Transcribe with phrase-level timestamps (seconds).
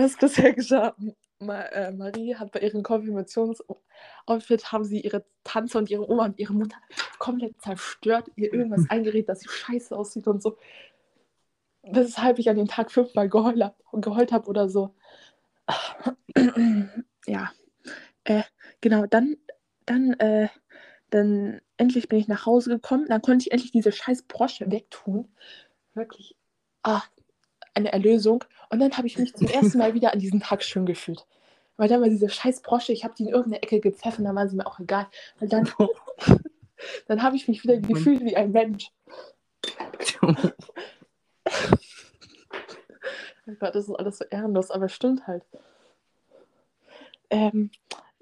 [0.00, 0.96] Was bisher geschah?
[1.40, 6.38] Ma äh, Marie hat bei ihrem Konfirmationsoutfit haben sie ihre Tante und ihre Oma und
[6.38, 6.76] ihre Mutter
[7.18, 10.56] komplett zerstört, ihr irgendwas eingeredet, dass sie scheiße aussieht und so.
[11.82, 14.94] Weshalb ich an den Tag fünfmal geheult habe hab oder so.
[17.26, 17.52] ja.
[18.24, 18.42] Äh,
[18.80, 19.36] genau, dann,
[19.86, 20.48] dann, äh,
[21.10, 23.06] dann endlich bin ich nach Hause gekommen.
[23.08, 25.28] Dann konnte ich endlich diese scheiß Brosche wegtun.
[25.94, 26.36] Wirklich.
[26.82, 27.02] Ah,
[27.74, 28.44] eine Erlösung.
[28.70, 31.26] Und dann habe ich mich zum ersten Mal wieder an diesen Tag schön gefühlt.
[31.76, 34.48] Weil dann war diese scheiß Brosche, ich habe die in irgendeine Ecke gepfeffert, dann war
[34.48, 35.06] sie mir auch egal.
[35.40, 35.68] Und dann,
[37.06, 38.90] dann habe ich mich wieder gefühlt wie ein Mensch.
[40.22, 40.34] oh
[43.58, 45.44] Gott, das ist alles so ehrenlos, aber es stimmt halt.
[47.30, 47.70] Ähm,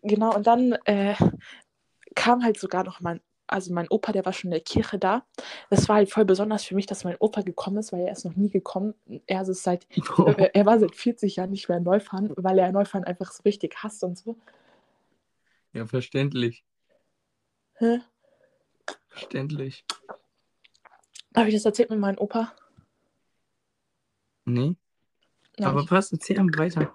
[0.03, 1.15] genau, und dann äh,
[2.15, 5.27] kam halt sogar noch mein also mein Opa, der war schon in der Kirche da.
[5.71, 8.25] Das war halt voll besonders für mich, dass mein Opa gekommen ist, weil er ist
[8.25, 8.95] noch nie gekommen.
[9.27, 10.25] Er, ist seit, oh.
[10.53, 14.05] er war seit 40 Jahren nicht mehr Neufahren, weil er Neufahren einfach so richtig hasst
[14.05, 14.37] und so.
[15.73, 16.65] Ja, verständlich.
[17.75, 18.01] Hä?
[19.09, 19.85] Verständlich.
[21.37, 22.53] Habe ich das erzählt mit meinem Opa?
[24.45, 24.75] Nee.
[25.59, 26.95] Nein, Aber passt, erzähl weiter.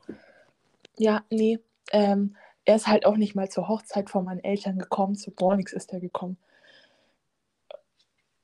[0.98, 1.59] Ja, nee.
[1.92, 5.73] Ähm, er ist halt auch nicht mal zur Hochzeit von meinen Eltern gekommen, zu Bornix
[5.73, 6.38] ist er gekommen.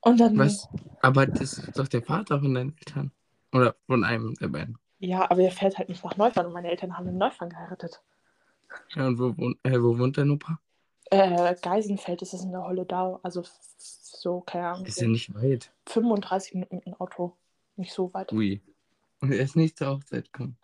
[0.02, 0.38] Und dann.
[0.38, 0.68] Was?
[1.02, 3.12] Aber das ist doch der Vater von deinen Eltern.
[3.54, 4.78] Oder von einem der beiden.
[5.00, 8.02] Ja, aber er fährt halt nicht nach Neufern und meine Eltern haben in Neufern geheiratet.
[8.96, 10.60] Ja, und wo, wohnt, äh, wo wohnt dein Opa?
[11.10, 13.20] Äh, Geisenfeld ist es in der Holledau.
[13.24, 13.44] Also
[13.78, 14.86] so, keine Ahnung.
[14.86, 15.72] Ist ja nicht weit.
[15.88, 17.36] 35 Minuten mit dem Auto.
[17.78, 18.32] Nicht so weit.
[18.34, 18.62] Ui.
[19.22, 20.58] Und er ist nicht zur Hochzeit gekommen.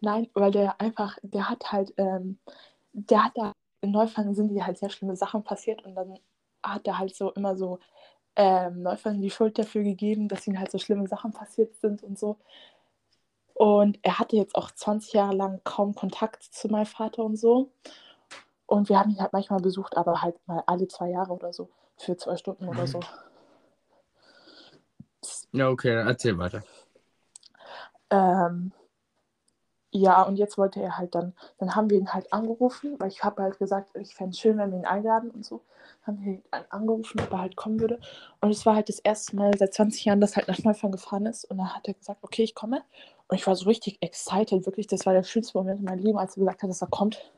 [0.00, 2.38] Nein, weil der einfach, der hat halt, ähm,
[2.92, 6.18] der hat da in Neufang sind die halt sehr schlimme Sachen passiert und dann
[6.62, 7.78] hat er halt so immer so
[8.36, 12.18] ähm, Neufang die Schuld dafür gegeben, dass ihnen halt so schlimme Sachen passiert sind und
[12.18, 12.38] so.
[13.54, 17.72] Und er hatte jetzt auch 20 Jahre lang kaum Kontakt zu meinem Vater und so.
[18.66, 21.68] Und wir haben ihn halt manchmal besucht, aber halt mal alle zwei Jahre oder so,
[21.96, 23.00] für zwei Stunden oder so.
[25.52, 26.62] Ja, okay, erzähl weiter.
[28.10, 28.72] Ähm,
[29.90, 33.24] ja, und jetzt wollte er halt dann, dann haben wir ihn halt angerufen, weil ich
[33.24, 35.62] habe halt gesagt, ich fände es schön, wenn wir ihn einladen und so.
[36.02, 37.98] Haben wir ihn angerufen, ob er halt kommen würde.
[38.40, 40.92] Und es war halt das erste Mal seit 20 Jahren, dass er halt nach Neufang
[40.92, 41.44] gefahren ist.
[41.46, 42.82] Und dann hat er gesagt, okay, ich komme.
[43.28, 44.86] Und ich war so richtig excited, wirklich.
[44.86, 47.30] Das war der schönste Moment in meinem Leben, als er gesagt hat, dass er kommt.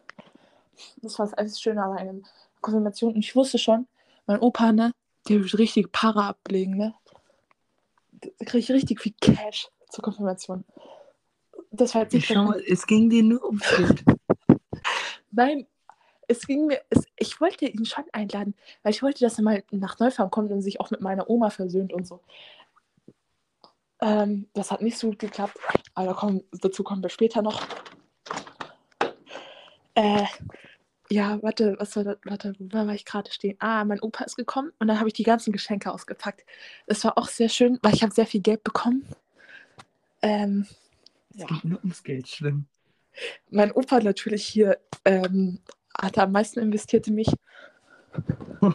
[1.03, 2.15] Das war das alles Schöne an einer
[2.61, 3.15] Konfirmation.
[3.15, 3.87] Und ich wusste schon,
[4.27, 4.93] mein Opa, ne,
[5.29, 6.95] der wird richtig Para ablegen, ne.
[8.21, 10.65] Da kriege ich richtig viel Cash zur Konfirmation.
[11.71, 14.05] Das war jetzt nicht Schau mal, es ging dir nur um Geld.
[15.31, 15.67] Nein,
[16.27, 19.63] es ging mir, es, ich wollte ihn schon einladen, weil ich wollte, dass er mal
[19.71, 22.21] nach Neufahren kommt und sich auch mit meiner Oma versöhnt und so.
[24.01, 25.57] Ähm, das hat nicht so gut geklappt,
[25.95, 27.63] aber komm, dazu kommen wir später noch.
[29.95, 30.25] Äh,
[31.11, 32.19] ja, warte, was war das?
[32.25, 33.57] Warte, wo war ich gerade stehen?
[33.59, 36.45] Ah, mein Opa ist gekommen und dann habe ich die ganzen Geschenke ausgepackt.
[36.87, 39.05] Das war auch sehr schön, weil ich habe sehr viel Geld bekommen.
[40.23, 40.67] Ähm,
[41.31, 41.47] es ja.
[41.47, 42.67] geht nur ums Geld, schlimm.
[43.51, 45.61] Mein Opa natürlich hier ähm,
[45.97, 47.33] hat am meisten investiert in mich.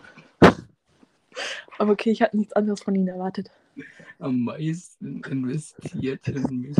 [1.77, 3.51] Aber okay, ich hatte nichts anderes von ihm erwartet.
[4.19, 6.77] Am meisten investiert in mich.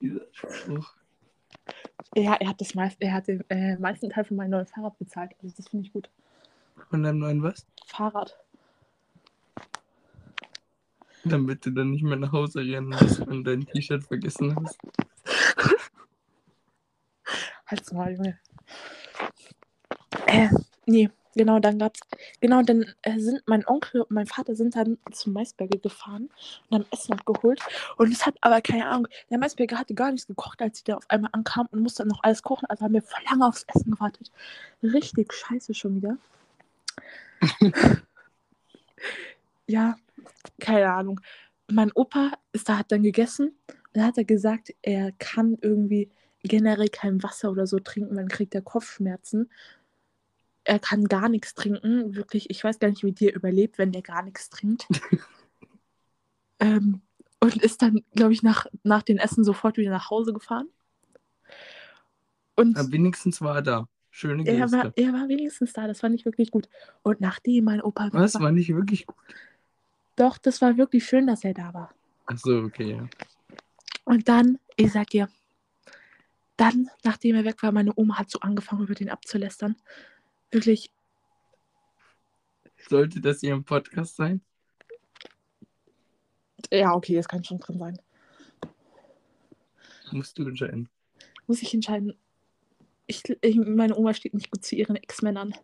[0.00, 0.94] Dieser Spruch.
[2.14, 4.98] Ja, er hat das meiste, er hat den äh, meisten Teil von meinem neuen Fahrrad
[4.98, 5.32] bezahlt.
[5.42, 6.10] Also das finde ich gut.
[6.90, 7.66] Von deinem neuen was?
[7.86, 8.38] Fahrrad.
[11.24, 14.78] Damit du dann nicht mehr nach Hause rennen musst, wenn du dein T-Shirt vergessen hast.
[17.66, 18.38] Halt's mal, Junge.
[20.26, 20.48] Äh,
[20.84, 22.00] nee, genau, dann gab's.
[22.40, 26.28] Genau, dann äh, sind mein Onkel und mein Vater sind dann zum Maisberger gefahren
[26.68, 27.62] und haben Essen abgeholt.
[27.96, 30.96] Und es hat aber keine Ahnung, der Maisberger hatte gar nichts gekocht, als sie da
[30.96, 32.66] auf einmal ankam und musste dann noch alles kochen.
[32.66, 34.30] Also haben wir voll lange aufs Essen gewartet.
[34.82, 36.18] Richtig scheiße schon wieder.
[39.66, 39.96] ja,
[40.60, 41.20] keine Ahnung.
[41.70, 46.10] Mein Opa ist da, hat dann gegessen und dann hat er gesagt, er kann irgendwie
[46.42, 49.50] generell kein Wasser oder so trinken, dann kriegt er Kopfschmerzen.
[50.64, 52.50] Er kann gar nichts trinken, wirklich.
[52.50, 54.86] Ich weiß gar nicht, wie dir überlebt, wenn der gar nichts trinkt.
[56.60, 57.00] ähm,
[57.40, 60.68] und ist dann, glaube ich, nach, nach dem Essen sofort wieder nach Hause gefahren.
[62.54, 63.88] Und Aber wenigstens war er da.
[64.10, 64.60] Schöne Geste.
[64.60, 66.68] Er war, er war wenigstens da, das fand ich wirklich gut.
[67.02, 68.10] Und nachdem mein Opa.
[68.12, 69.16] Was, war nicht wirklich gut?
[70.16, 71.94] Doch, das war wirklich schön, dass er da war.
[72.26, 73.08] Ach so, okay, ja.
[74.04, 75.28] Und dann, ich sag dir,
[76.56, 79.76] dann, nachdem er weg war, meine Oma hat so angefangen, über den abzulästern.
[80.50, 80.90] Wirklich.
[82.88, 84.42] Sollte das hier im Podcast sein?
[86.70, 87.98] Ja, okay, es kann schon drin sein.
[90.10, 90.88] Musst du entscheiden.
[91.46, 92.14] muss ich entscheiden.
[93.06, 95.54] Ich, ich, meine Oma steht nicht gut zu ihren Ex-Männern.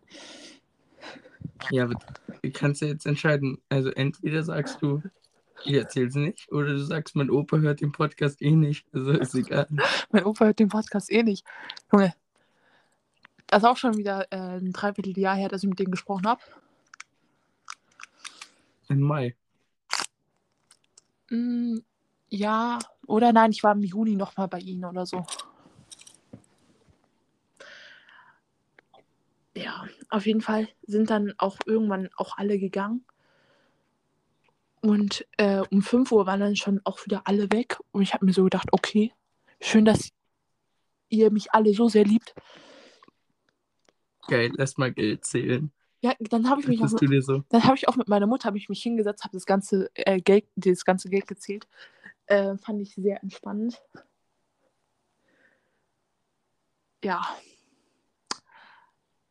[1.71, 1.95] Ja, aber
[2.41, 3.59] du kannst ja jetzt entscheiden.
[3.69, 5.01] Also entweder sagst du,
[5.65, 8.85] ich erzähl's nicht, oder du sagst, mein Opa hört den Podcast eh nicht.
[8.93, 9.67] Also ist egal.
[10.11, 11.45] Mein Opa hört den Podcast eh nicht.
[11.91, 12.13] Junge,
[13.47, 16.41] das ist auch schon wieder äh, ein Dreivierteljahr her, dass ich mit denen gesprochen habe.
[18.87, 19.35] Im Mai.
[21.29, 21.79] Mm,
[22.29, 25.25] ja, oder nein, ich war im Juni nochmal bei ihnen oder so.
[29.55, 33.05] Ja, auf jeden Fall sind dann auch irgendwann auch alle gegangen.
[34.81, 37.77] Und äh, um 5 Uhr waren dann schon auch wieder alle weg.
[37.91, 39.13] Und ich habe mir so gedacht, okay,
[39.59, 40.09] schön, dass
[41.09, 42.33] ihr mich alle so sehr liebt.
[44.27, 45.71] Geil, lass mal Geld zählen.
[46.01, 47.43] Ja, dann habe ich mich auch mit, so?
[47.49, 50.21] dann habe ich auch mit meiner Mutter habe ich mich hingesetzt, habe das ganze äh,
[50.21, 51.67] Geld, das ganze Geld gezählt.
[52.27, 53.81] Äh, fand ich sehr entspannend.
[57.03, 57.21] Ja.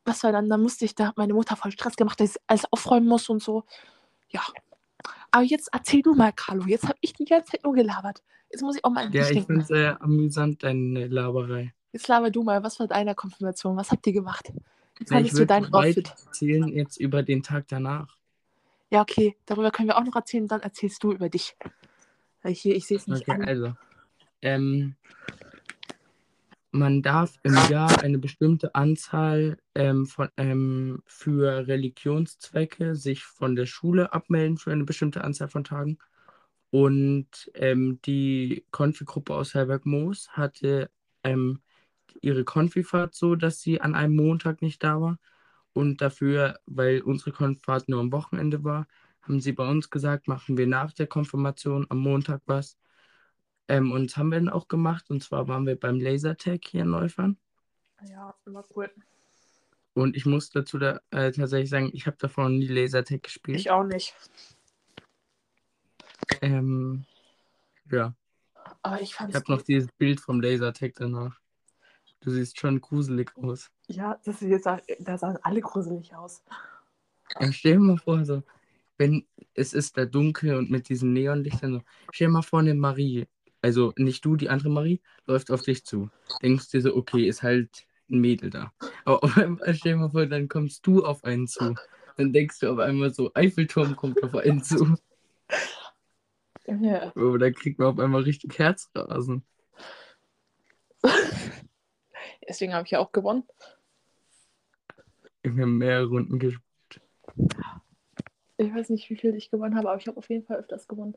[0.08, 0.48] Was war dann?
[0.48, 3.28] Dann musste ich, da hat meine Mutter voll Stress gemacht, dass ich alles aufräumen muss
[3.28, 3.64] und so.
[4.30, 4.40] Ja.
[5.30, 6.64] Aber jetzt erzähl du mal, Carlo.
[6.66, 8.22] Jetzt habe ich die ganze Zeit nur gelabert.
[8.50, 11.74] Jetzt muss ich auch mal Ja, ich finde es sehr amüsant, deine Laberei.
[11.92, 12.62] Jetzt laber du mal.
[12.62, 13.76] Was war deine Konfirmation?
[13.76, 14.50] Was habt ihr gemacht?
[14.50, 16.14] Wie Na, ich fandest du würde dein weit Outfit?
[16.26, 18.16] erzählen jetzt über den Tag danach.
[18.90, 19.36] Ja, okay.
[19.44, 20.48] Darüber können wir auch noch erzählen.
[20.48, 21.56] Dann erzählst du über dich.
[22.44, 23.44] Hier, ich sehe es nicht Okay, an.
[23.44, 23.74] also.
[24.40, 24.96] Ähm,
[26.70, 33.66] man darf im Jahr eine bestimmte Anzahl ähm, von, ähm, für Religionszwecke sich von der
[33.66, 35.98] Schule abmelden für eine bestimmte Anzahl von Tagen.
[36.70, 40.90] Und ähm, die Konfi-Gruppe aus Herberg-Moos hatte
[41.22, 41.62] ähm,
[42.20, 45.18] ihre Konfifahrt so, dass sie an einem Montag nicht da war.
[45.74, 48.88] Und dafür, weil unsere Konfifahrt nur am Wochenende war,
[49.22, 52.76] haben sie bei uns gesagt, machen wir nach der Konfirmation am Montag was.
[53.68, 55.08] Ähm, und das haben wir dann auch gemacht.
[55.08, 57.38] Und zwar waren wir beim Lasertag hier in Neufern.
[58.10, 58.90] Ja, immer cool.
[59.94, 63.58] Und ich muss dazu da, äh, tatsächlich sagen, ich habe davor noch nie Lasertag gespielt.
[63.58, 64.14] Ich auch nicht.
[66.40, 67.04] Ähm,
[67.90, 68.14] ja,
[68.82, 71.40] Aber ich fand ich habe noch dieses Bild vom Lasertag danach.
[72.20, 73.70] Du siehst schon gruselig aus.
[73.86, 76.42] Ja, das ist jetzt, da sahen alle gruselig aus.
[77.40, 78.42] Ja, stell dir mal vor, so,
[78.96, 81.82] wenn es ist da dunkel und mit diesen Neonlichtern so,
[82.12, 83.26] stell dir mal vor, eine Marie,
[83.62, 86.10] also nicht du, die andere Marie, läuft auf dich zu.
[86.42, 88.72] Denkst dir so, okay, ist halt ein Mädel da.
[89.04, 91.74] Aber auf einmal, stell dir mal vor, dann kommst du auf einen zu.
[92.16, 94.96] Dann denkst du auf einmal so, Eiffelturm kommt auf einen zu.
[96.66, 97.12] Ja.
[97.16, 99.42] Oh, da kriegt man auf einmal richtig Herzrasen.
[102.46, 103.44] Deswegen habe ich ja auch gewonnen.
[105.42, 106.62] Ich habe mehrere Runden gespielt.
[108.56, 110.88] Ich weiß nicht, wie viel ich gewonnen habe, aber ich habe auf jeden Fall öfters
[110.88, 111.14] gewonnen.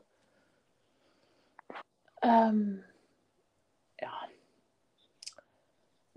[2.22, 2.84] Ähm,
[4.00, 4.12] ja.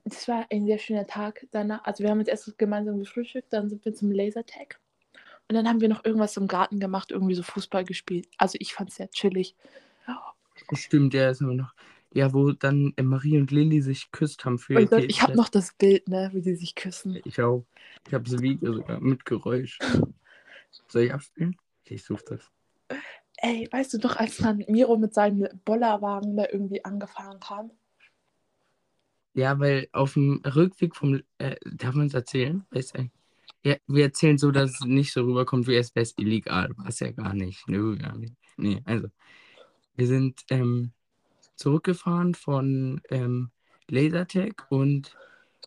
[0.06, 1.84] Es war ein sehr schöner Tag danach.
[1.84, 4.80] Also wir haben jetzt erst gemeinsam gefrühstückt, dann sind wir zum Lasertag.
[5.48, 8.28] Und dann haben wir noch irgendwas im Garten gemacht, irgendwie so Fußball gespielt.
[8.38, 9.56] Also ich fand es sehr chillig.
[10.74, 11.74] Stimmt, ja, ist immer noch.
[12.14, 15.50] Ja, wo dann Marie und Lilly sich geküsst haben für dann, die- ich habe noch
[15.50, 17.20] das Bild, ne, wie die sich küssen.
[17.26, 17.66] Ich auch.
[18.08, 19.80] Ich habe das Video sogar mit Geräusch.
[20.88, 21.58] Soll ich abspielen?
[21.84, 22.52] Ich suche das.
[23.38, 27.72] Ey, weißt du doch, als dann Miro mit seinem Bollerwagen da irgendwie angefahren kam?
[29.36, 31.22] Ja, weil auf dem Rückweg vom.
[31.40, 32.66] Äh, darf man es erzählen?
[32.72, 33.10] Weiß ich.
[33.66, 36.70] Ja, wir erzählen so, dass es nicht so rüberkommt, wie es wäre illegal.
[36.78, 37.68] War es ja gar nicht.
[37.68, 38.34] Nö, gar nicht.
[38.58, 39.10] Nee, also.
[39.98, 40.92] Wir sind ähm,
[41.56, 43.52] zurückgefahren von ähm,
[43.90, 45.16] Lasertag und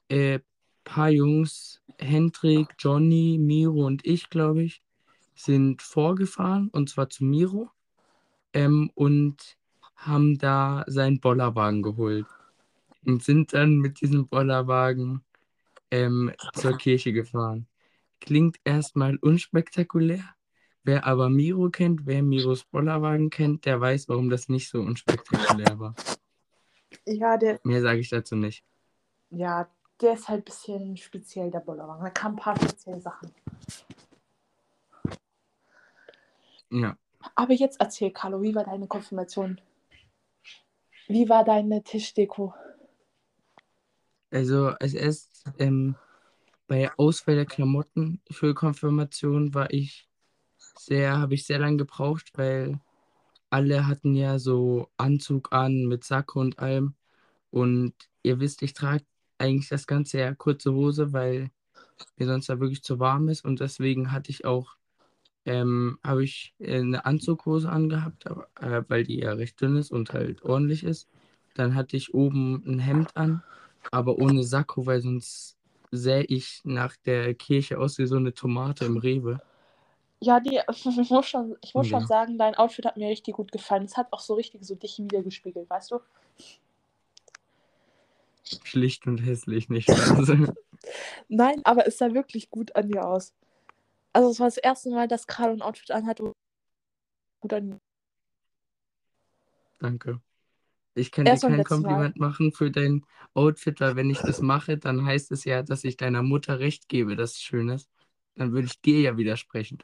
[0.09, 0.41] äh,
[0.85, 4.83] paar Jungs, Hendrik, Johnny, Miro und ich, glaube ich,
[5.35, 7.71] sind vorgefahren und zwar zu Miro
[8.53, 9.57] ähm, und
[9.97, 12.27] haben da seinen Bollerwagen geholt
[13.07, 15.25] und sind dann mit diesem Bollerwagen
[15.91, 17.67] ähm, zur Kirche gefahren.
[18.21, 20.25] Klingt erstmal unspektakulär.
[20.85, 25.79] Wer aber Miro kennt, wer Miros Bollerwagen kennt, der weiß, warum das nicht so unspektakulär
[25.79, 25.95] war.
[27.07, 28.65] Ja, der, Mehr sage ich dazu nicht.
[29.31, 29.69] ja,
[30.01, 32.05] der ist halt ein bisschen speziell, der Bollerwagen.
[32.05, 33.33] Da kamen ein paar spezielle Sachen.
[36.71, 36.97] Ja.
[37.35, 39.61] Aber jetzt erzähl, Carlo, wie war deine Konfirmation?
[41.09, 42.55] Wie war deine Tischdeko?
[44.31, 45.97] Also als erst ähm,
[46.67, 50.09] bei Auswahl der Klamotten für Konfirmation war ich
[50.79, 52.81] sehr, habe ich sehr lange gebraucht, weil
[53.51, 56.95] alle hatten ja so Anzug an mit Sakko und allem.
[57.51, 59.05] Und ihr wisst, ich trage
[59.39, 61.51] eigentlich das ganze Jahr kurze Hose, weil
[62.17, 63.45] mir sonst da wirklich zu warm ist.
[63.45, 64.77] Und deswegen hatte ich auch,
[65.47, 69.91] ähm, habe ich äh, eine Anzughose angehabt, aber, äh, weil die ja recht dünn ist
[69.93, 71.09] und halt ordentlich ist.
[71.55, 73.43] dann hatte ich oben ein Hemd an,
[73.91, 75.57] aber ohne Sakko, weil sonst
[75.91, 79.41] sähe ich nach der Kirche aus wie so eine Tomate im Rewe.
[80.21, 82.07] Ja, nee, ich muss schon, ich muss schon Ja.
[82.07, 83.85] sagen, dein Outfit hat mir richtig gut gefallen.
[83.85, 86.01] Es hat auch so richtig so dich wiedergespiegelt, weißt du?
[88.65, 90.55] Schlicht und hässlich, nicht wahr?
[91.29, 93.33] Nein, aber es sah wirklich gut an dir aus.
[94.13, 96.33] Also es war das erste Mal, dass Carlo ein Outfit anhat, wo
[97.41, 97.79] gut an
[99.79, 100.21] Danke.
[100.95, 102.13] Ich kann dir Erst beim kein letzten Mal.
[102.15, 103.05] Kompliment machen für dein
[103.35, 106.89] Outfit, weil wenn ich das mache, dann heißt es ja, dass ich deiner Mutter recht
[106.89, 107.89] gebe, dass es schön ist.
[108.35, 109.79] Dann würde ich dir ja widersprechen.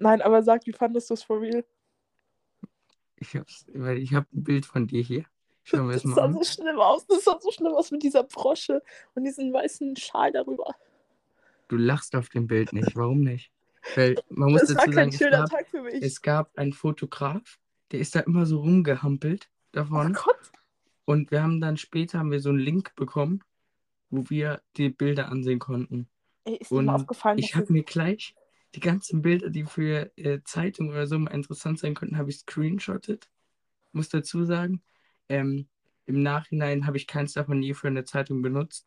[0.00, 1.64] Nein, aber sag, wie fandest du es for real?
[3.16, 5.24] Ich hab's, weil ich habe ein Bild von dir hier.
[5.64, 6.32] Schauen wir es Das mal sah an.
[6.32, 7.06] so schlimm aus.
[7.06, 8.82] Das sah so schlimm aus mit dieser Brosche
[9.14, 10.74] und diesem weißen Schal darüber.
[11.68, 12.96] Du lachst auf dem Bild nicht.
[12.96, 13.50] Warum nicht?
[13.94, 16.02] Weil man muss Das war dazu kein sagen, es schöner gab, Tag für mich.
[16.02, 17.58] es gab einen Fotograf,
[17.92, 20.12] der ist da immer so rumgehampelt oh davon.
[20.12, 20.52] Gott.
[21.04, 23.42] Und wir haben dann später haben wir so einen Link bekommen,
[24.10, 26.08] wo wir die Bilder ansehen konnten.
[26.44, 28.34] Ey, ist Und aufgefallen, Ich habe mir gleich
[28.74, 32.38] die ganzen Bilder, die für äh, Zeitung oder so mal interessant sein könnten, habe ich
[32.38, 33.28] screenshottet.
[33.92, 34.82] Muss dazu sagen,
[35.28, 35.66] ähm,
[36.04, 38.86] im Nachhinein habe ich keins davon je für eine Zeitung benutzt,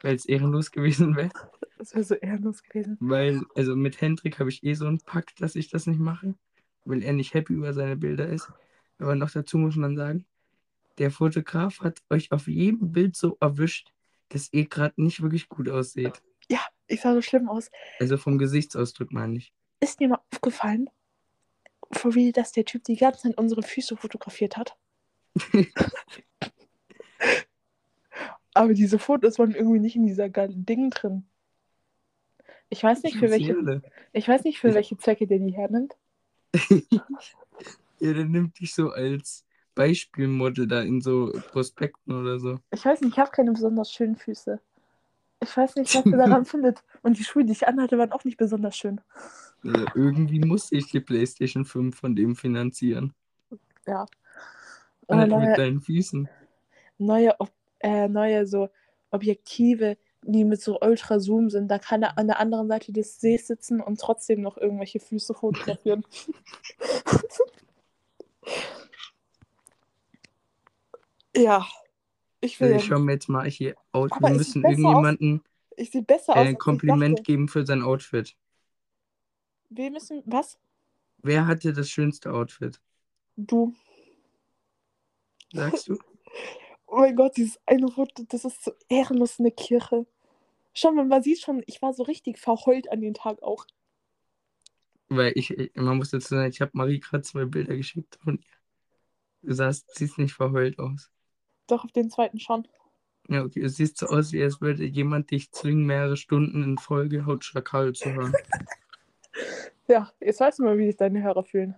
[0.00, 1.30] weil es ehrenlos gewesen wäre.
[1.78, 2.96] das wäre so ehrenlos gewesen.
[3.00, 6.34] Weil, also mit Hendrik habe ich eh so einen Pakt, dass ich das nicht mache,
[6.84, 8.50] weil er nicht happy über seine Bilder ist.
[8.98, 10.24] Aber noch dazu muss man sagen,
[10.98, 13.92] der Fotograf hat euch auf jedem Bild so erwischt,
[14.28, 16.22] dass ihr gerade nicht wirklich gut ausseht.
[16.50, 17.70] Ja, ich sah so schlimm aus.
[17.98, 19.52] Also vom Gesichtsausdruck meine ich.
[19.80, 20.88] Ist dir mal aufgefallen,
[21.90, 24.76] for real, dass der Typ die ganze Zeit unsere Füße fotografiert hat?
[28.54, 31.24] Aber diese Fotos waren irgendwie nicht in dieser geilen Ding drin.
[32.68, 35.94] Ich weiß nicht, für welche, ich weiß nicht, für welche Zwecke der die hernimmt.
[38.00, 42.58] Ja, der nimmt dich so als Beispielmodel da in so Prospekten oder so.
[42.72, 44.60] Ich weiß nicht, ich habe keine besonders schönen Füße.
[45.40, 46.84] Ich weiß nicht, was er daran findet.
[47.02, 49.00] Und die Schuhe, die ich anhatte, waren auch nicht besonders schön.
[49.62, 53.14] Ja, irgendwie musste ich die PlayStation 5 von dem finanzieren.
[53.86, 54.06] Ja.
[55.10, 56.28] Halt Oder mit neue, deinen Füßen.
[56.98, 57.34] neue,
[57.80, 58.68] äh, neue so
[59.10, 61.68] Objektive, die mit so Ultrazoom sind.
[61.68, 65.34] Da kann er an der anderen Seite des Sees sitzen und trotzdem noch irgendwelche Füße
[65.34, 66.04] fotografieren.
[71.36, 71.66] ja.
[72.40, 74.10] Ich will Also ich schau mir jetzt mal hier aus.
[74.18, 75.42] Wir müssen irgendjemanden
[75.76, 76.28] äh, aus.
[76.28, 78.36] ein ich Kompliment geben für sein Outfit.
[79.70, 80.22] Wir müssen.
[80.26, 80.58] Was?
[81.18, 82.80] Wer hatte das schönste Outfit?
[83.36, 83.74] Du.
[85.52, 85.98] Sagst du?
[86.92, 90.04] Oh mein Gott, dieses eine Foto, das ist so ehrenlos in der Kirche.
[90.74, 93.66] Schau mal, man sieht schon, ich war so richtig verheult an dem Tag auch.
[95.08, 98.38] Weil ich, man muss dazu sagen, ich habe Marie gerade zwei Bilder geschickt ihr.
[99.40, 101.10] Du sahst, siehst nicht verheult aus.
[101.66, 102.68] Doch auf den zweiten schon.
[103.26, 106.76] Ja, okay, es sieht so aus, wie als würde jemand dich zwingen, mehrere Stunden in
[106.76, 108.34] Folge Haut Schakal zu hören.
[109.88, 111.74] Ja, jetzt weißt du mal, wie sich deine Hörer fühlen.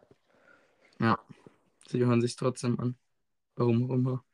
[1.87, 2.97] Sie hören sich trotzdem an.
[3.54, 4.25] Warum auch immer.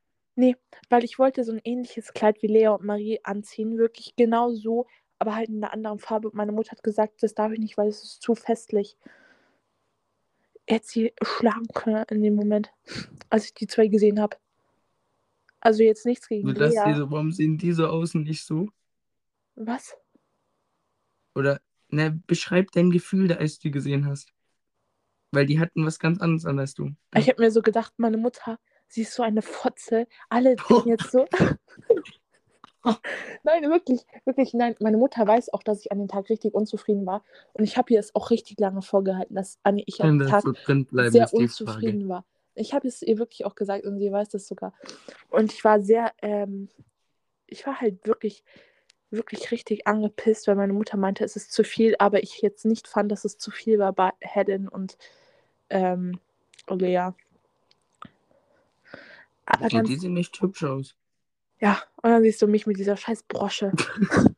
[0.88, 3.78] Weil ich wollte so ein ähnliches Kleid wie Lea und Marie anziehen.
[3.78, 4.86] Wirklich genau so,
[5.18, 6.28] aber halt in einer anderen Farbe.
[6.28, 8.96] Und meine Mutter hat gesagt, das darf ich nicht, weil es ist zu festlich.
[10.66, 12.70] Er hätte sie schlagen können in dem Moment,
[13.30, 14.36] als ich die zwei gesehen habe.
[15.60, 16.94] Also jetzt nichts gegen dir Lea.
[16.94, 18.68] so, warum sehen die so aus und nicht so?
[19.56, 19.96] Was?
[21.34, 24.32] Oder, ne, beschreib dein Gefühl, da als du die gesehen hast.
[25.32, 26.90] Weil die hatten was ganz anderes an als du.
[27.14, 28.58] Ich habe mir so gedacht, meine Mutter,
[28.90, 30.06] sie ist so eine Fotze.
[30.28, 31.26] Alle denken jetzt so.
[33.42, 34.74] nein, wirklich, wirklich, nein.
[34.80, 37.24] Meine Mutter weiß auch, dass ich an dem Tag richtig unzufrieden war.
[37.52, 40.42] Und ich habe ihr es auch richtig lange vorgehalten, dass Anni, ich an dem Tag
[40.42, 41.36] so sehr Frage.
[41.36, 42.24] unzufrieden war.
[42.54, 44.74] Ich habe es ihr wirklich auch gesagt und sie weiß das sogar.
[45.30, 46.68] Und ich war sehr, ähm,
[47.46, 48.44] ich war halt wirklich,
[49.10, 52.88] wirklich richtig angepisst, weil meine Mutter meinte, es ist zu viel, aber ich jetzt nicht
[52.88, 54.98] fand, dass es zu viel war bei Hedden und
[55.68, 56.18] ähm,
[56.68, 57.12] Lea.
[59.50, 60.94] Aber Ja, dann, die sehen nicht hübsch aus.
[61.60, 63.72] ja, und dann siehst du mich mit dieser scheiß Brosche.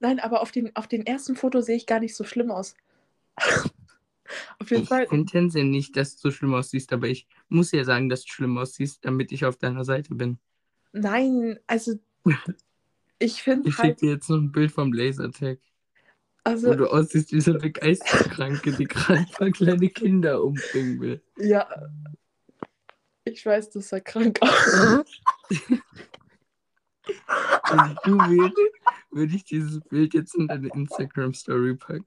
[0.00, 2.74] Nein, aber auf den, auf den ersten Foto sehe ich gar nicht so schlimm aus.
[4.58, 5.08] auf jeden Ich Fall.
[5.08, 8.32] finde tendenziell nicht, dass du so schlimm aussiehst, aber ich muss ja sagen, dass du
[8.32, 10.38] schlimm aussiehst, damit ich auf deiner Seite bin.
[10.92, 11.98] Nein, also
[13.20, 15.60] ich finde Ich schicke halt, dir jetzt noch ein Bild vom Lasertag,
[16.48, 21.22] wo also du aussiehst wie so eine Geisteskranke, die gerade paar kleine Kinder umbringen will.
[21.36, 21.68] ja,
[23.24, 25.04] ich weiß, das sah krank aus.
[27.70, 28.52] Wenn ich du wäre,
[29.10, 32.04] würde ich dieses Bild jetzt in deine Instagram-Story packen.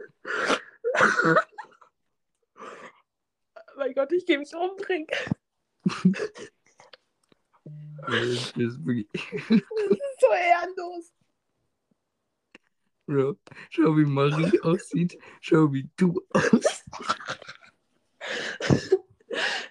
[3.77, 5.07] mein Gott, ich ich gehe mich umbringen.
[8.07, 9.07] Das ist wirklich.
[9.13, 11.13] Das ist so ehrenlos.
[13.11, 13.35] Bro,
[13.69, 15.19] schau, wie Marie aussieht.
[15.41, 16.85] Schau, wie du aussiehst.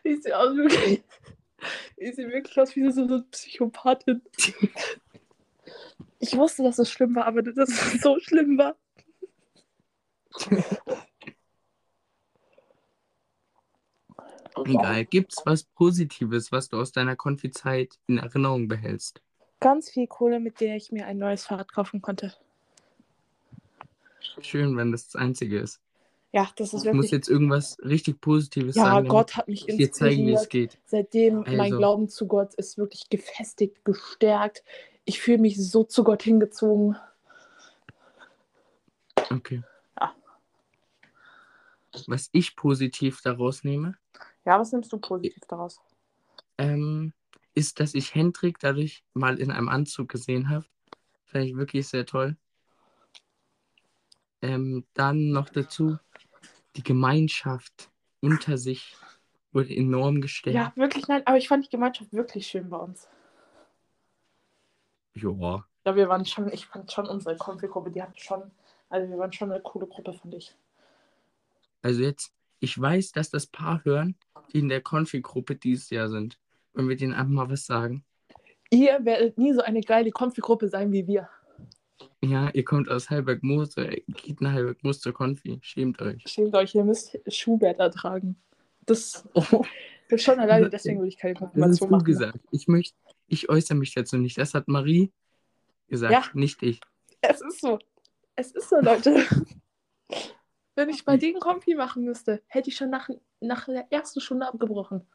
[0.04, 1.02] Ich sehe aus wirklich.
[1.96, 4.20] Ich sehe wirklich aus wie so eine Psychopathin.
[6.18, 8.76] Ich wusste, dass es schlimm war, aber dass es so schlimm war.
[14.66, 19.22] Egal, gibt's was Positives, was du aus deiner Konfizeit in Erinnerung behältst?
[19.60, 22.34] Ganz viel Kohle, mit der ich mir ein neues Fahrrad kaufen konnte.
[24.40, 25.80] Schön, wenn das das Einzige ist.
[26.32, 27.10] Ja, das ist Ich muss wirklich.
[27.12, 28.94] jetzt irgendwas richtig Positives Ja, sagen.
[28.96, 30.72] damit Gott hat mich ich dir zeigen, wie es inspiriert.
[30.72, 30.78] geht.
[30.86, 31.78] Seitdem mein Also.
[31.78, 34.62] Glauben zu Gott ist wirklich gefestigt, gestärkt.
[35.04, 36.96] Ich fühle mich so zu Gott hingezogen.
[39.30, 39.62] Okay.
[40.00, 40.14] Ja.
[42.06, 43.96] Was ich positiv daraus nehme,
[44.44, 45.80] Ja, was nimmst du positiv daraus?
[46.58, 47.12] ähm,
[47.54, 50.64] ist, dass ich Hendrik dadurch mal in einem Anzug gesehen habe.
[51.26, 52.36] Fand ich wirklich sehr toll.
[54.42, 55.98] Ähm, dann noch dazu,
[56.76, 58.96] die Gemeinschaft unter sich
[59.52, 60.54] wurde enorm gestärkt.
[60.54, 63.08] Ja, wirklich, nein, aber ich fand die Gemeinschaft wirklich schön bei uns.
[65.14, 65.64] Ja.
[65.84, 68.50] Ja, wir waren schon, ich fand schon unsere Konfi-Gruppe, die hat schon,
[68.88, 70.54] also wir waren schon eine coole Gruppe, fand ich.
[71.82, 74.14] Also jetzt, ich weiß, dass das Paar hören,
[74.52, 76.38] die in der Konfi-Gruppe dieses Jahr sind.
[76.72, 78.04] Wenn wir denen einfach mal was sagen.
[78.70, 81.28] Ihr werdet nie so eine geile Konfi-Gruppe sein wie wir.
[82.22, 85.58] Ja, ihr kommt aus Heilberg-Moos, äh, geht nach Heilberg-Moos zur Konfi.
[85.62, 86.22] Schämt euch.
[86.26, 88.36] Schämt euch, ihr müsst Schuhbett ertragen.
[88.86, 89.64] Das, Oh, das
[90.08, 92.04] ist schon alleine, deswegen würde ich keine Konfirmation machen.
[92.04, 92.38] gesagt.
[92.50, 94.38] Ich möchte, ich äußere mich dazu nicht.
[94.38, 95.12] Das hat Marie
[95.88, 96.24] gesagt, Ja.
[96.34, 96.80] nicht ich.
[97.20, 97.78] Es ist so.
[98.36, 99.16] Es ist so, Leute.
[100.76, 103.08] Wenn ich bei denen Konfi machen müsste, hätte ich schon nach,
[103.40, 105.06] nach der ersten Stunde abgebrochen.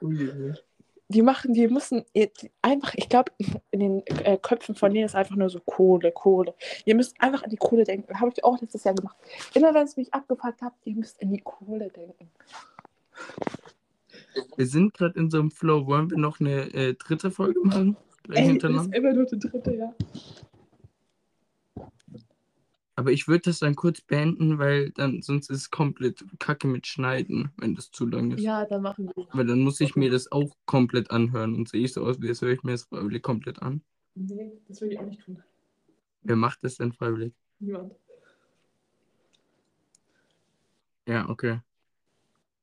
[1.08, 2.30] Die machen, die müssen die-
[2.62, 3.30] einfach, ich glaube,
[3.70, 6.54] in den äh, Köpfen von denen ist einfach nur so Kohle, Kohle.
[6.86, 8.18] Ihr müsst einfach an die Kohle denken.
[8.18, 9.16] Habe ich auch letztes Jahr gemacht.
[9.54, 12.30] Immer wenn es mich abgefuckt habt, ihr müsst an die Kohle denken.
[14.56, 15.86] Wir sind gerade in so einem Flow.
[15.86, 17.96] Wollen wir noch eine äh, dritte Folge machen?
[18.32, 18.46] Ey,
[18.86, 19.94] ist immer nur die dritte, ja.
[22.96, 26.86] Aber ich würde das dann kurz beenden, weil dann sonst ist es komplett Kacke mit
[26.86, 28.42] Schneiden, wenn das zu lang ist.
[28.42, 29.26] Ja, dann machen wir.
[29.32, 32.28] Weil dann muss ich mir das auch komplett anhören und sehe ich so aus, wie
[32.28, 33.82] das höre ich mir das freiwillig komplett an.
[34.14, 35.42] Nee, das würde ich auch nicht tun.
[36.22, 37.34] Wer macht das denn freiwillig?
[37.58, 37.94] Niemand.
[41.06, 41.60] Ja, okay.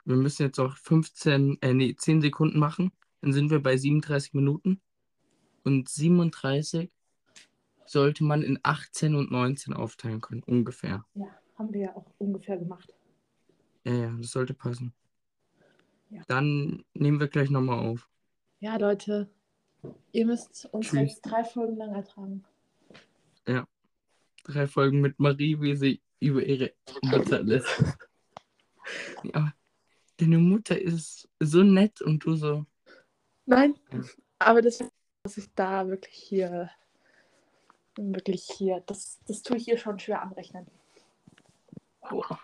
[0.06, 2.92] Wir müssen jetzt auch 15, äh, nee, 10 Sekunden machen.
[3.22, 4.82] Dann sind wir bei 37 Minuten.
[5.64, 6.90] Und 37
[7.86, 11.06] sollte man in 18 und 19 aufteilen können, ungefähr.
[11.16, 12.94] Ja, haben wir ja auch ungefähr gemacht.
[13.84, 14.94] Ja, ja, das sollte passen.
[16.10, 16.22] Ja.
[16.28, 18.10] Dann nehmen wir gleich nochmal auf.
[18.60, 19.30] Ja, Leute,
[20.12, 21.00] ihr müsst uns Tschüss.
[21.00, 22.44] jetzt drei Folgen lang ertragen.
[24.44, 27.68] Drei Folgen mit Marie, wie sie über ihre Mutter lässt.
[29.24, 29.54] Ja,
[30.18, 32.66] deine Mutter ist so nett und du so.
[33.46, 34.02] Nein, Ja.
[34.40, 34.84] aber das,
[35.24, 36.70] was ich da wirklich hier,
[38.16, 40.68] wirklich hier, das, das tue ich ihr schon schwer anrechnen.
[42.10, 42.40] Boah.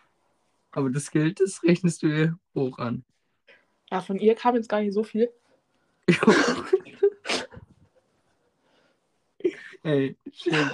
[0.72, 3.04] Aber das Geld, das rechnest du ihr hoch an.
[3.92, 5.30] Ja, von ihr kam jetzt gar nicht so viel.
[9.84, 10.70] Ey, schön.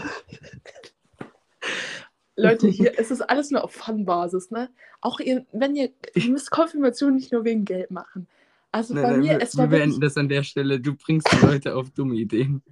[2.35, 4.71] Leute, hier ist es alles nur auf Fun-Basis, ne?
[5.01, 8.27] Auch ihr, wenn ihr, ihr müsst Konfirmation nicht nur wegen Geld machen.
[8.71, 10.79] Also Nein, bei nein, mir, wir, es wir war beenden wirklich, das an der Stelle.
[10.79, 12.63] Du bringst die Leute auf dumme Ideen.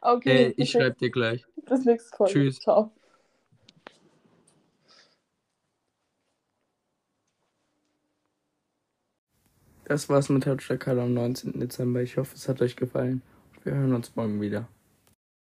[0.00, 1.44] Okay, Äh, ich schreibe dir gleich.
[1.66, 2.32] bis nächste Folge.
[2.32, 2.60] Tschüss.
[2.60, 2.92] Ciao.
[9.84, 11.58] Das war's mit Hauptstadt am 19.
[11.60, 12.02] Dezember.
[12.02, 13.22] Ich hoffe, es hat euch gefallen.
[13.64, 14.68] Wir hören uns morgen wieder.